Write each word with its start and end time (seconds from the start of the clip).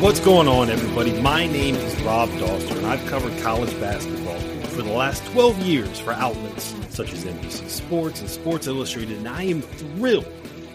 What's 0.00 0.20
going 0.20 0.46
on, 0.46 0.70
everybody? 0.70 1.20
My 1.20 1.48
name 1.48 1.74
is 1.74 2.00
Rob 2.02 2.28
Dauster, 2.30 2.76
and 2.76 2.86
I've 2.86 3.04
covered 3.06 3.36
college 3.42 3.72
basketball 3.80 4.38
for 4.68 4.82
the 4.82 4.92
last 4.92 5.26
12 5.32 5.58
years 5.58 5.98
for 5.98 6.12
outlets 6.12 6.72
such 6.90 7.12
as 7.12 7.24
NBC 7.24 7.68
Sports 7.68 8.20
and 8.20 8.30
Sports 8.30 8.68
Illustrated, 8.68 9.18
and 9.18 9.28
I 9.28 9.42
am 9.42 9.60
thrilled 9.60 10.32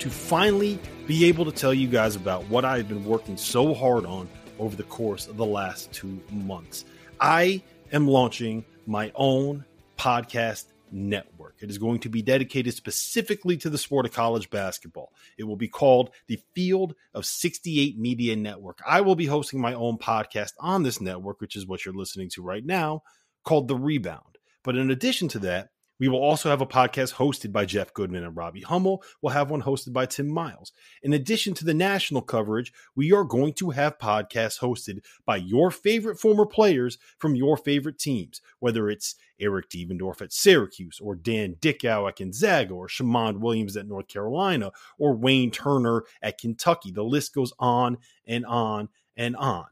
to 0.00 0.10
finally 0.10 0.78
be 1.06 1.24
able 1.24 1.46
to 1.46 1.50
tell 1.50 1.72
you 1.72 1.88
guys 1.88 2.14
about 2.14 2.46
what 2.48 2.66
I've 2.66 2.88
been 2.88 3.06
working 3.06 3.38
so 3.38 3.72
hard 3.72 4.04
on 4.04 4.28
over 4.58 4.76
the 4.76 4.82
course 4.82 5.26
of 5.26 5.38
the 5.38 5.46
last 5.46 5.90
two 5.92 6.20
months. 6.30 6.84
I 7.18 7.62
am 7.92 8.06
launching 8.06 8.66
my 8.86 9.12
own 9.14 9.64
podcast 9.96 10.66
network. 10.90 11.56
It 11.60 11.70
is 11.70 11.78
going 11.78 12.00
to 12.00 12.08
be 12.08 12.22
dedicated 12.22 12.74
specifically 12.74 13.56
to 13.58 13.70
the 13.70 13.78
sport 13.78 14.06
of 14.06 14.12
college 14.12 14.50
basketball. 14.50 15.12
It 15.38 15.44
will 15.44 15.56
be 15.56 15.68
called 15.68 16.10
the 16.26 16.40
Field 16.54 16.94
of 17.14 17.26
68 17.26 17.98
Media 17.98 18.36
Network. 18.36 18.80
I 18.86 19.00
will 19.00 19.16
be 19.16 19.26
hosting 19.26 19.60
my 19.60 19.74
own 19.74 19.98
podcast 19.98 20.52
on 20.58 20.82
this 20.82 21.00
network, 21.00 21.40
which 21.40 21.56
is 21.56 21.66
what 21.66 21.84
you're 21.84 21.94
listening 21.94 22.30
to 22.30 22.42
right 22.42 22.64
now, 22.64 23.02
called 23.44 23.68
The 23.68 23.76
Rebound. 23.76 24.38
But 24.62 24.76
in 24.76 24.90
addition 24.90 25.28
to 25.28 25.38
that, 25.40 25.70
we 25.98 26.08
will 26.08 26.22
also 26.22 26.50
have 26.50 26.60
a 26.60 26.66
podcast 26.66 27.14
hosted 27.14 27.52
by 27.52 27.64
Jeff 27.64 27.92
Goodman 27.94 28.24
and 28.24 28.36
Robbie 28.36 28.62
Hummel. 28.62 29.02
We'll 29.22 29.32
have 29.32 29.50
one 29.50 29.62
hosted 29.62 29.92
by 29.92 30.06
Tim 30.06 30.28
Miles. 30.28 30.72
In 31.02 31.12
addition 31.12 31.54
to 31.54 31.64
the 31.64 31.74
national 31.74 32.22
coverage, 32.22 32.72
we 32.94 33.12
are 33.12 33.24
going 33.24 33.54
to 33.54 33.70
have 33.70 33.98
podcasts 33.98 34.60
hosted 34.60 35.04
by 35.24 35.36
your 35.36 35.70
favorite 35.70 36.18
former 36.18 36.46
players 36.46 36.98
from 37.18 37.34
your 37.34 37.56
favorite 37.56 37.98
teams, 37.98 38.40
whether 38.58 38.88
it's 38.88 39.14
Eric 39.40 39.68
Devendorf 39.68 40.22
at 40.22 40.32
Syracuse, 40.32 40.98
or 41.00 41.14
Dan 41.14 41.56
Dickau 41.60 42.06
at 42.06 42.16
Gonzaga, 42.16 42.74
or 42.74 42.88
Shammond 42.88 43.42
Williams 43.42 43.76
at 43.76 43.86
North 43.86 44.08
Carolina, 44.08 44.72
or 44.98 45.14
Wayne 45.14 45.50
Turner 45.50 46.04
at 46.22 46.38
Kentucky. 46.38 46.90
The 46.90 47.04
list 47.04 47.34
goes 47.34 47.52
on 47.58 47.98
and 48.26 48.46
on 48.46 48.88
and 49.16 49.36
on. 49.36 49.66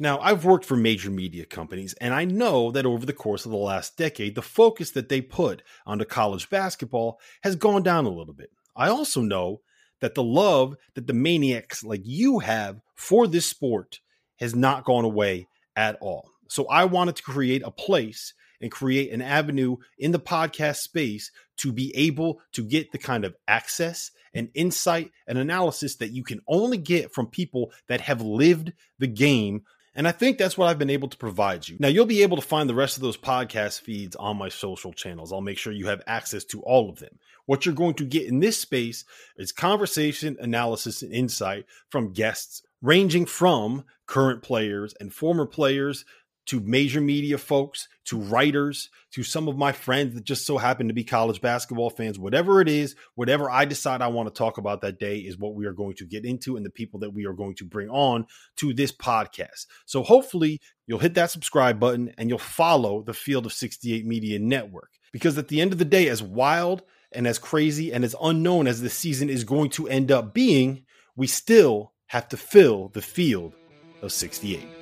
Now, 0.00 0.18
I've 0.20 0.46
worked 0.46 0.64
for 0.64 0.76
major 0.76 1.10
media 1.10 1.44
companies, 1.44 1.92
and 2.00 2.14
I 2.14 2.24
know 2.24 2.70
that 2.70 2.86
over 2.86 3.04
the 3.04 3.12
course 3.12 3.44
of 3.44 3.50
the 3.50 3.58
last 3.58 3.98
decade, 3.98 4.34
the 4.34 4.40
focus 4.40 4.92
that 4.92 5.10
they 5.10 5.20
put 5.20 5.62
onto 5.84 6.06
college 6.06 6.48
basketball 6.48 7.20
has 7.42 7.54
gone 7.54 7.82
down 7.82 8.06
a 8.06 8.10
little 8.10 8.32
bit. 8.32 8.50
I 8.74 8.88
also 8.88 9.20
know 9.20 9.60
that 10.00 10.14
the 10.14 10.22
love 10.22 10.76
that 10.94 11.06
the 11.06 11.12
maniacs 11.12 11.84
like 11.84 12.00
you 12.04 12.38
have 12.38 12.80
for 12.94 13.26
this 13.26 13.44
sport 13.44 14.00
has 14.38 14.54
not 14.54 14.84
gone 14.84 15.04
away 15.04 15.48
at 15.76 15.98
all. 16.00 16.30
So 16.48 16.66
I 16.68 16.86
wanted 16.86 17.16
to 17.16 17.22
create 17.22 17.62
a 17.62 17.70
place 17.70 18.32
and 18.62 18.72
create 18.72 19.12
an 19.12 19.20
avenue 19.20 19.76
in 19.98 20.12
the 20.12 20.18
podcast 20.18 20.78
space 20.78 21.30
to 21.58 21.72
be 21.72 21.94
able 21.94 22.40
to 22.52 22.64
get 22.64 22.90
the 22.92 22.98
kind 22.98 23.26
of 23.26 23.36
access 23.46 24.10
and 24.32 24.48
insight 24.54 25.10
and 25.26 25.36
analysis 25.36 25.96
that 25.96 26.12
you 26.12 26.22
can 26.22 26.40
only 26.48 26.78
get 26.78 27.12
from 27.12 27.26
people 27.26 27.70
that 27.88 28.00
have 28.00 28.22
lived 28.22 28.72
the 28.98 29.06
game 29.06 29.62
and 29.94 30.06
I 30.06 30.12
think 30.12 30.38
that's 30.38 30.56
what 30.56 30.68
I've 30.68 30.78
been 30.78 30.90
able 30.90 31.08
to 31.08 31.16
provide 31.16 31.68
you. 31.68 31.76
Now, 31.80 31.88
you'll 31.88 32.06
be 32.06 32.22
able 32.22 32.36
to 32.36 32.42
find 32.42 32.68
the 32.68 32.74
rest 32.74 32.96
of 32.96 33.02
those 33.02 33.16
podcast 33.16 33.80
feeds 33.80 34.14
on 34.16 34.36
my 34.36 34.48
social 34.48 34.92
channels. 34.92 35.32
I'll 35.32 35.40
make 35.40 35.58
sure 35.58 35.72
you 35.72 35.88
have 35.88 36.02
access 36.06 36.44
to 36.46 36.62
all 36.62 36.88
of 36.88 37.00
them. 37.00 37.18
What 37.46 37.66
you're 37.66 37.74
going 37.74 37.94
to 37.94 38.04
get 38.04 38.28
in 38.28 38.38
this 38.38 38.58
space 38.58 39.04
is 39.36 39.50
conversation, 39.50 40.36
analysis, 40.40 41.02
and 41.02 41.12
insight 41.12 41.66
from 41.88 42.12
guests 42.12 42.62
ranging 42.82 43.26
from 43.26 43.84
current 44.06 44.42
players 44.42 44.94
and 45.00 45.12
former 45.12 45.46
players 45.46 46.04
to 46.50 46.58
major 46.58 47.00
media 47.00 47.38
folks, 47.38 47.86
to 48.04 48.18
writers, 48.18 48.90
to 49.12 49.22
some 49.22 49.46
of 49.46 49.56
my 49.56 49.70
friends 49.70 50.16
that 50.16 50.24
just 50.24 50.44
so 50.44 50.58
happen 50.58 50.88
to 50.88 50.92
be 50.92 51.04
college 51.04 51.40
basketball 51.40 51.90
fans. 51.90 52.18
Whatever 52.18 52.60
it 52.60 52.68
is, 52.68 52.96
whatever 53.14 53.48
I 53.48 53.64
decide 53.64 54.02
I 54.02 54.08
want 54.08 54.26
to 54.28 54.36
talk 54.36 54.58
about 54.58 54.80
that 54.80 54.98
day 54.98 55.18
is 55.18 55.38
what 55.38 55.54
we 55.54 55.66
are 55.66 55.72
going 55.72 55.94
to 55.94 56.04
get 56.04 56.24
into 56.24 56.56
and 56.56 56.66
the 56.66 56.70
people 56.70 56.98
that 57.00 57.14
we 57.14 57.24
are 57.24 57.34
going 57.34 57.54
to 57.54 57.64
bring 57.64 57.88
on 57.88 58.26
to 58.56 58.74
this 58.74 58.90
podcast. 58.90 59.66
So 59.86 60.02
hopefully 60.02 60.60
you'll 60.88 60.98
hit 60.98 61.14
that 61.14 61.30
subscribe 61.30 61.78
button 61.78 62.12
and 62.18 62.28
you'll 62.28 62.40
follow 62.40 63.04
the 63.04 63.14
Field 63.14 63.46
of 63.46 63.52
68 63.52 64.04
Media 64.04 64.40
Network. 64.40 64.90
Because 65.12 65.38
at 65.38 65.46
the 65.46 65.60
end 65.60 65.72
of 65.72 65.78
the 65.78 65.84
day, 65.84 66.08
as 66.08 66.20
wild 66.20 66.82
and 67.12 67.28
as 67.28 67.38
crazy 67.38 67.92
and 67.92 68.02
as 68.04 68.16
unknown 68.20 68.66
as 68.66 68.82
this 68.82 68.94
season 68.94 69.30
is 69.30 69.44
going 69.44 69.70
to 69.70 69.86
end 69.86 70.10
up 70.10 70.34
being, 70.34 70.84
we 71.14 71.28
still 71.28 71.92
have 72.06 72.28
to 72.30 72.36
fill 72.36 72.88
the 72.88 73.02
field 73.02 73.54
of 74.02 74.10
68. 74.10 74.79